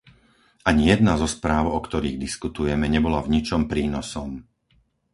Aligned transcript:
Ani 0.69 0.83
jedna 0.91 1.13
zo 1.21 1.27
správ, 1.35 1.65
o 1.69 1.77
ktorých 1.87 2.17
diskutujeme, 2.25 2.85
nebola 2.95 3.19
v 3.21 3.31
ničom 3.37 3.61
prínosom. 3.71 4.29